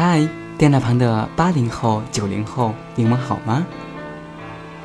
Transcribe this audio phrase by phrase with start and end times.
[0.00, 0.24] 嗨，
[0.56, 3.66] 电脑旁的八零后、九零后，你们好吗？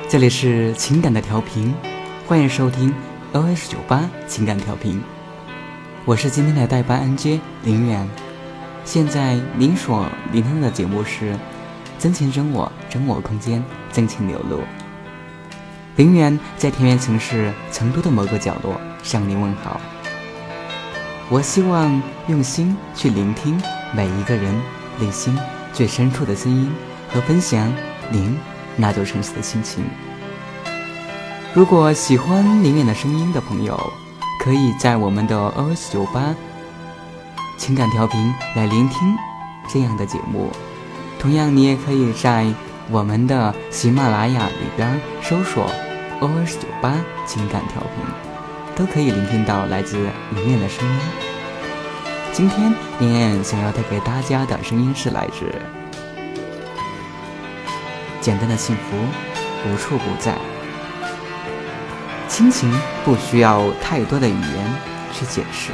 [0.08, 1.72] 这里是情感的调频，
[2.26, 2.92] 欢迎收听
[3.32, 5.00] OS 九八情感调频。
[6.04, 8.08] 我是今天的代班 NJ 林远。
[8.84, 11.34] 现在您所聆听的节目是
[11.96, 13.62] 《真情真我真我空间
[13.92, 14.56] 真情流露》。
[15.94, 19.80] 林远在田园城市成都的某个角落向您问好。
[21.28, 23.62] 我希望用心去聆听
[23.92, 24.52] 每一个人
[24.98, 25.38] 内心
[25.72, 26.72] 最深处的声音，
[27.12, 27.72] 和分享
[28.10, 28.38] 您
[28.76, 29.84] 那座城市的心情。
[31.52, 33.78] 如果喜欢林远的声音的朋友，
[34.42, 36.34] 可以在我们的 OS 九八
[37.56, 38.98] 情感调频来聆听
[39.68, 40.50] 这样的节目。
[41.18, 42.46] 同样，你也可以在
[42.90, 45.70] 我们的喜马拉雅里边搜索
[46.20, 46.94] OS 九八
[47.26, 48.34] 情感调频。
[48.76, 49.96] 都可以聆听到来自
[50.34, 51.23] 林燕的声音。
[52.34, 55.54] 今天林燕想要带给大家的声音是来自
[58.20, 58.96] 简单的幸福，
[59.68, 60.34] 无处不在。
[62.28, 64.74] 亲情不需要太多的语言
[65.12, 65.70] 去解释，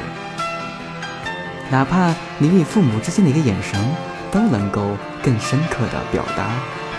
[1.70, 3.80] 哪怕你与父母之间的一个眼神，
[4.30, 6.50] 都能够更深刻的表达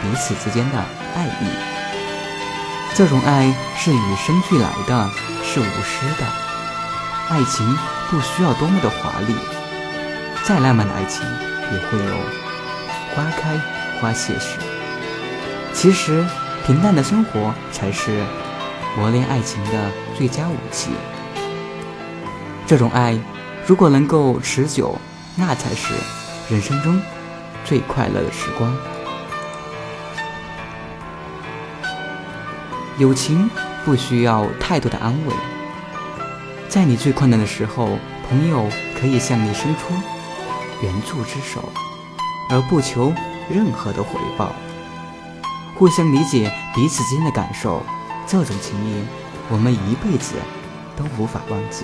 [0.01, 0.79] 彼此之间的
[1.13, 1.47] 爱意。
[2.95, 5.11] 这种爱是与生俱来的。
[5.43, 6.25] 是无私的，
[7.31, 7.65] 爱情
[8.09, 9.33] 不需要多么的华丽，
[10.43, 11.25] 再浪漫的爱情
[11.71, 12.15] 也会有
[13.15, 13.57] 花开
[14.01, 14.57] 花谢时。
[15.73, 16.25] 其实，
[16.65, 18.21] 平淡的生活才是
[18.97, 20.91] 磨练爱情的最佳武器。
[22.67, 23.17] 这种爱
[23.65, 24.99] 如果能够持久，
[25.37, 25.93] 那才是
[26.49, 27.01] 人生中
[27.63, 28.75] 最快乐的时光。
[32.97, 33.49] 友情。
[33.83, 35.33] 不需要太多的安慰，
[36.71, 37.97] 在你最困难的时候，
[38.29, 38.65] 朋友
[38.97, 39.93] 可以向你伸出
[40.81, 41.67] 援助之手，
[42.49, 43.13] 而不求
[43.49, 44.55] 任何的回报。
[45.75, 47.83] 互相理解彼此之间的感受，
[48.25, 49.03] 这种情谊，
[49.49, 50.35] 我们一辈子
[50.95, 51.83] 都无法忘记。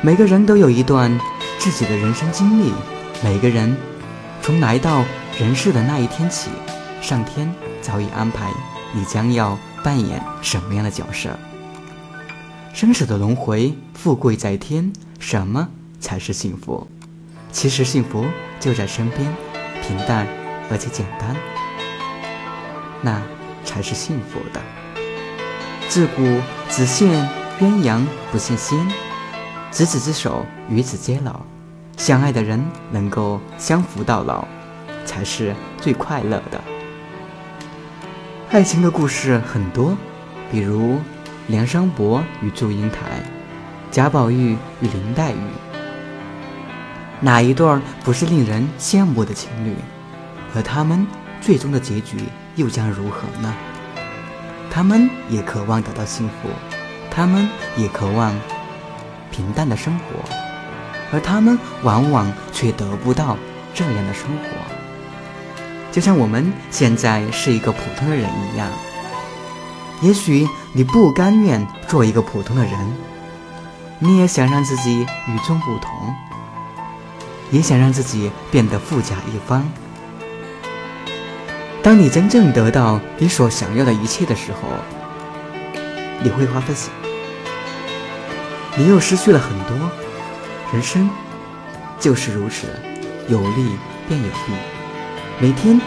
[0.00, 1.18] 每个人都有一段
[1.58, 2.72] 自己的人生经历，
[3.24, 3.76] 每个人
[4.40, 5.02] 从来到
[5.36, 6.48] 人世的那一天起，
[7.02, 7.52] 上天
[7.82, 8.52] 早已安排
[8.92, 9.58] 你将要。
[9.84, 11.30] 扮演什么样的角色？
[12.72, 15.68] 生死的轮回，富贵在天，什么
[15.98, 16.86] 才是幸福？
[17.50, 18.24] 其实幸福
[18.60, 19.34] 就在身边，
[19.82, 20.26] 平淡
[20.70, 21.34] 而且简单，
[23.02, 23.20] 那
[23.64, 24.60] 才是幸福的。
[25.88, 26.22] 自古
[26.70, 27.06] 只羡
[27.58, 28.78] 鸳鸯不羡仙，
[29.72, 31.40] 执子之手，与子偕老，
[31.96, 32.62] 相爱的人
[32.92, 34.46] 能够相扶到老，
[35.04, 36.62] 才是最快乐的。
[38.50, 39.96] 爱情的故事很多，
[40.52, 40.98] 比如
[41.48, 43.22] 梁山伯与祝英台，
[43.90, 45.38] 贾宝玉与林黛玉，
[47.20, 49.74] 哪一对儿不是令人羡慕的情侣？
[50.54, 51.06] 而他们
[51.40, 52.18] 最终的结局
[52.56, 53.54] 又将如何呢？
[54.70, 56.50] 他们也渴望得到幸福，
[57.10, 57.48] 他们
[57.78, 58.34] 也渴望
[59.30, 60.04] 平淡的生活，
[61.10, 63.38] 而他们往往却得不到
[63.72, 64.48] 这样的生活。
[65.90, 68.70] 就像我们现在是一个普通的人一样，
[70.00, 72.72] 也许你不甘愿做一个普通的人，
[73.98, 75.90] 你也想让自己与众不同，
[77.50, 79.68] 也想让自己变得富甲一方。
[81.82, 84.68] 当你真正得到你所想要的一切的时候，
[86.22, 86.90] 你会发现，
[88.76, 89.90] 你又失去了很多。
[90.72, 91.08] 人生
[91.98, 92.66] 就是如此，
[93.26, 93.76] 有利
[94.06, 94.52] 便有弊。
[95.40, 95.80] 每天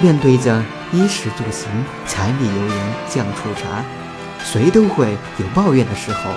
[0.00, 0.62] 面对着
[0.92, 1.68] 衣食住行、
[2.06, 3.84] 柴米油盐酱醋茶，
[4.44, 6.30] 谁都会有抱怨的时候。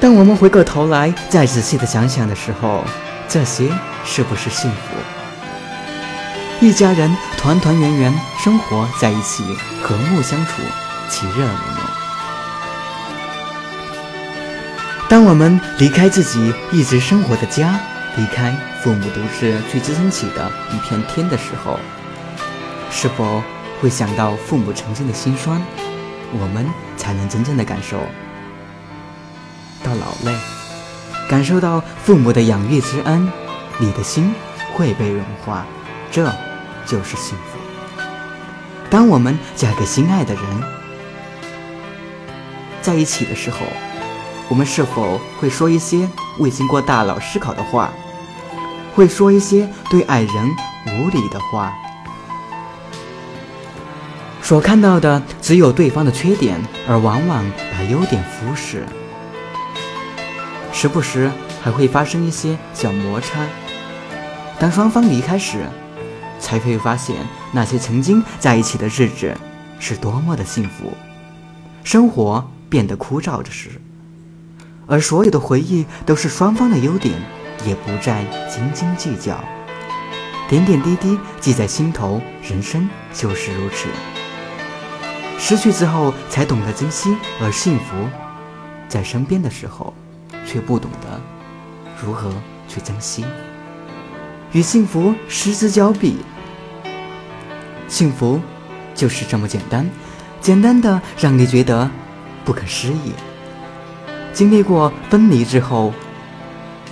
[0.00, 2.84] 当我们回过头来再仔细的想想的时候，
[3.28, 3.70] 这些
[4.04, 4.78] 是不是幸福？
[6.60, 9.44] 一家人团团圆圆生活在一起，
[9.82, 10.62] 和睦相处，
[11.08, 11.90] 其乐融融。
[15.08, 17.80] 当我们离开自己一直生活的家，
[18.16, 18.54] 离开。
[18.82, 21.78] 父母独自去支撑起的一片天的时候，
[22.90, 23.42] 是否
[23.80, 25.62] 会想到父母曾经的辛酸？
[26.32, 26.66] 我们
[26.96, 27.98] 才能真正的感受
[29.82, 30.36] 到老泪，
[31.28, 33.28] 感受到父母的养育之恩，
[33.78, 34.34] 你的心
[34.74, 35.64] 会被融化，
[36.10, 36.30] 这
[36.86, 37.58] 就是幸福。
[38.88, 40.44] 当我们嫁给心爱的人，
[42.82, 43.58] 在一起的时候，
[44.48, 46.08] 我们是否会说一些
[46.38, 47.90] 未经过大脑思考的话？
[48.94, 50.50] 会说一些对爱人
[50.86, 51.72] 无理的话，
[54.50, 58.84] 所看到的只有对方的缺点，而往往把优点忽视。
[60.72, 61.30] 时不时
[61.62, 63.46] 还会发生一些小摩擦。
[64.58, 65.58] 当双方离开时，
[66.40, 67.14] 才会发现
[67.52, 69.32] 那些曾经在一起的日子
[69.78, 70.92] 是多么的幸福。
[71.84, 73.80] 生活变得枯燥的时，
[74.88, 77.14] 而所有的回忆都是双方的优点，
[77.64, 79.38] 也不再斤斤计较。
[80.48, 83.86] 点点滴滴记在心头，人生就是如此。
[85.42, 88.06] 失去之后才懂得珍惜，而幸福
[88.88, 89.92] 在身边的时候，
[90.46, 91.20] 却不懂得
[92.00, 92.30] 如何
[92.68, 93.24] 去珍惜。
[94.52, 96.18] 与幸福失之交臂，
[97.88, 98.38] 幸福
[98.94, 99.88] 就是这么简单，
[100.42, 101.90] 简单的让你觉得
[102.44, 103.12] 不可思议。
[104.34, 105.92] 经历过分离之后，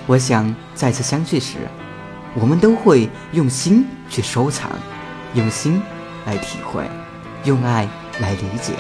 [0.06, 1.59] 我想再次相聚时。
[2.35, 4.71] 我们都会用心去收藏，
[5.35, 5.83] 用心
[6.25, 6.85] 来体会，
[7.45, 7.89] 用爱
[8.20, 8.73] 来理解。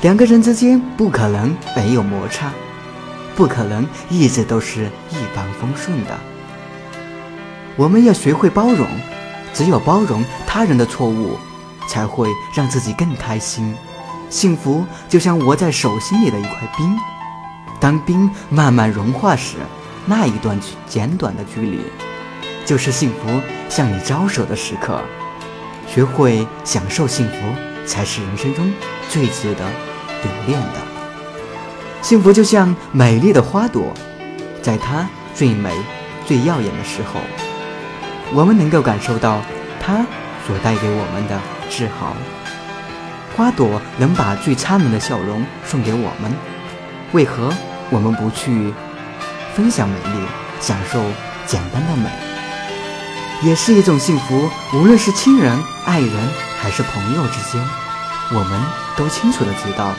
[0.00, 2.50] 两个人之间不可能没有摩擦，
[3.36, 6.18] 不可能一直都是一帆风顺的。
[7.76, 8.86] 我们要学会包容，
[9.54, 11.38] 只有包容他人的错误，
[11.88, 13.74] 才会让自己更开心。
[14.28, 16.98] 幸福就像握在手心里的一块冰，
[17.78, 19.56] 当冰慢慢融化时，
[20.04, 21.80] 那一段简短的距离。
[22.64, 25.00] 就是幸福向你招手的时刻，
[25.86, 27.36] 学会享受幸福，
[27.86, 28.72] 才是人生中
[29.08, 29.64] 最值得
[30.22, 30.80] 留恋的。
[32.00, 33.92] 幸福就像美丽的花朵，
[34.60, 35.70] 在它最美、
[36.26, 37.20] 最耀眼的时候，
[38.32, 39.40] 我们能够感受到
[39.80, 40.04] 它
[40.46, 41.40] 所带给我们的
[41.70, 42.16] 自豪。
[43.36, 46.30] 花朵能把最灿烂的笑容送给我们，
[47.12, 47.50] 为何
[47.88, 48.74] 我们不去
[49.54, 50.26] 分享美丽，
[50.60, 51.02] 享受
[51.46, 52.10] 简单的美？
[53.42, 55.56] 也是一种幸福，无论是亲人、
[55.86, 56.28] 爱人
[56.62, 57.60] 还是朋友之间，
[58.30, 58.62] 我们
[58.96, 59.92] 都清楚的知道，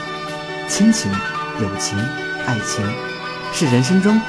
[0.70, 1.12] 亲情、
[1.60, 2.00] 友情、
[2.48, 2.82] 爱情
[3.52, 4.20] 是人生中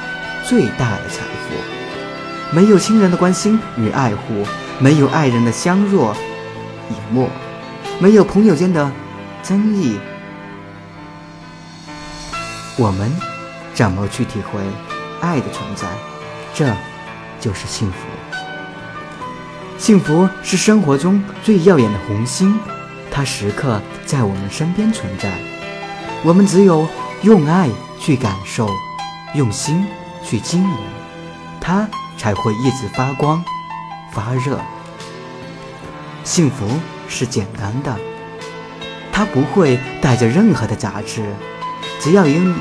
[0.43, 2.53] 最大的财富。
[2.53, 4.45] 没有亲人的关心与爱护，
[4.79, 6.13] 没有爱人的相若
[6.89, 7.29] 以沫，
[7.99, 8.91] 没有朋友间的
[9.41, 9.97] 增益，
[12.75, 13.09] 我们
[13.73, 14.59] 怎么去体会
[15.21, 15.87] 爱的存在？
[16.53, 16.69] 这
[17.39, 18.14] 就是幸福。
[19.85, 22.59] 幸福是生活中最耀眼的红星，
[23.11, 25.31] 它时刻在我们身边存在。
[26.23, 26.87] 我们只有
[27.21, 28.67] 用爱去感受，
[29.35, 29.85] 用心
[30.23, 30.77] 去经营，
[31.61, 31.87] 它
[32.17, 33.45] 才会一直发光
[34.11, 34.59] 发热。
[36.23, 36.65] 幸福
[37.07, 37.95] 是简单的，
[39.11, 41.23] 它不会带着任何的杂质。
[41.99, 42.55] 只要有你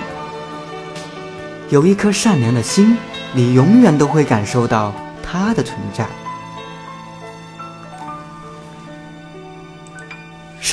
[1.71, 2.99] 有一颗善良的心，
[3.33, 4.93] 你永远都会感受到
[5.23, 6.07] 它的存在。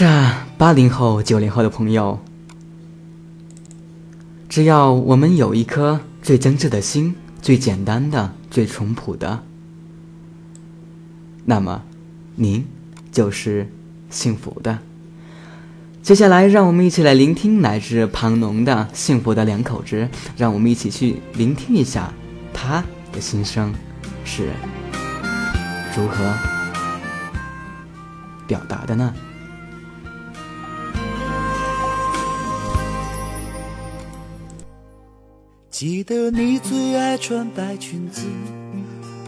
[0.01, 2.17] 是啊，八零后、九零后的朋友，
[4.49, 9.43] 只要我们有一颗最真挚的心、最简单的、最淳朴的，
[11.45, 11.83] 那么
[12.33, 12.65] 您
[13.11, 13.71] 就是
[14.09, 14.79] 幸福的。
[16.01, 22.11] 接下来，让我们一起来聆听来自庞龙的《幸福的两口子》，让我们一起去聆听一下
[22.51, 22.83] 他
[23.13, 23.71] 的心声
[24.25, 24.49] 是
[25.95, 26.33] 如何
[28.47, 29.13] 表达的呢？
[35.81, 38.21] 记得你最爱穿白裙子，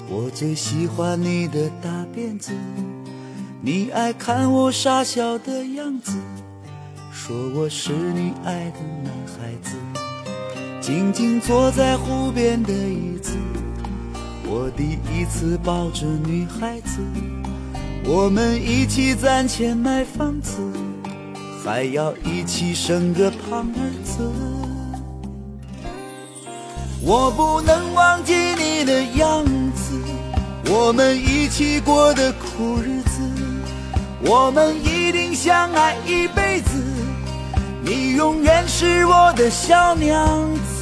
[0.07, 2.51] 我最喜欢你的大辫子。
[3.60, 6.12] 你爱看我傻笑的样子，
[7.12, 9.75] 说我是你爱的男孩子。
[10.79, 13.31] 静静坐在湖边的椅子，
[14.45, 17.00] 我第一次抱着女孩子。
[18.05, 20.60] 我们一起攒钱买房子，
[21.65, 24.22] 还要一起生个胖儿子。
[27.05, 29.43] 我不能忘记你的样
[29.75, 30.00] 子，
[30.69, 33.19] 我们一起过的苦日子，
[34.22, 36.81] 我们一定相爱一辈子，
[37.83, 40.15] 你永远是我的小娘
[40.55, 40.73] 子。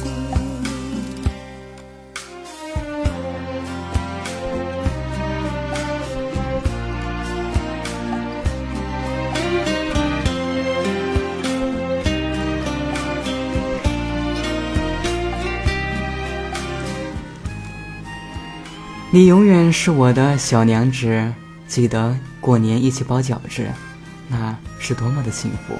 [19.14, 21.34] 你永远是我的小娘子，
[21.68, 23.62] 记得过年一起包饺子，
[24.26, 25.74] 那是多么的幸福。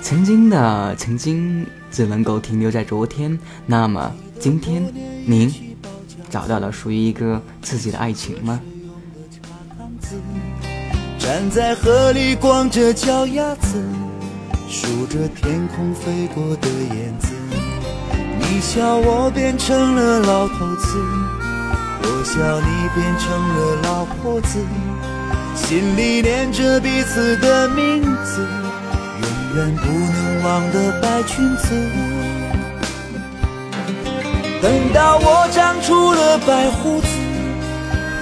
[0.00, 4.80] 曾经的曾经只能够停留在昨天，那么今天
[5.26, 5.52] 您
[6.30, 8.60] 找到了属于一个自己的爱情吗？
[11.18, 13.82] 站在河里光着脚丫子，
[14.68, 17.34] 数着天空飞过的燕子。
[18.38, 20.96] 你笑我变成了老头子，
[22.02, 24.58] 我笑你变成了老婆子，
[25.54, 28.46] 心里念着彼此的名字，
[29.54, 31.64] 永远不能忘的白裙子。
[34.62, 37.06] 等到我长出了白胡子，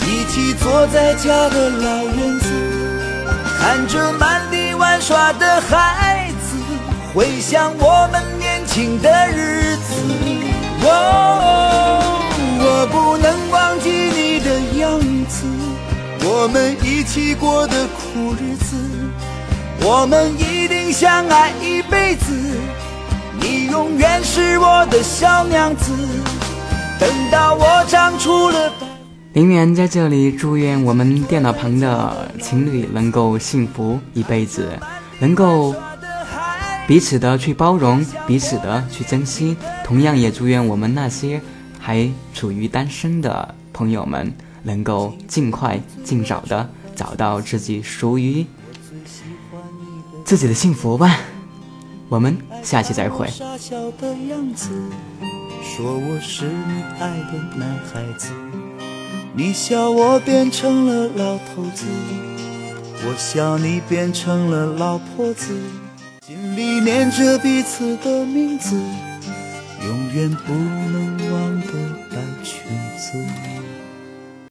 [0.06, 2.46] 一起坐在家的老院子，
[3.60, 6.56] 看着满地玩耍的孩子，
[7.12, 9.67] 回想我们年轻的日子。
[16.40, 18.76] 我们一起过的苦日子，
[19.82, 22.32] 我们一定相爱一辈子。
[23.40, 25.92] 你永远是我的小娘子，
[27.00, 28.86] 等到我长出了白。
[29.32, 34.78] 林园在这里祝愿我们电脑旁的情侣能够幸福一辈子，
[35.18, 35.74] 能够
[36.86, 39.56] 彼此的去包容，彼此的去珍惜。
[39.84, 41.40] 同样也祝愿我们那些
[41.80, 48.46] 还处于单身的朋友们，能够尽快、尽早的找到自己属于
[50.24, 51.18] 自己的幸福吧。
[52.08, 53.26] 我们下期再会。
[53.28, 54.70] 傻笑的样子，
[55.62, 58.32] 说我是你爱的男孩子。
[59.34, 61.84] 你笑我变成了老头子，
[63.04, 65.54] 我笑你变成了老婆子，
[66.26, 68.74] 心里念着彼此的名字，
[69.86, 71.07] 永远不能。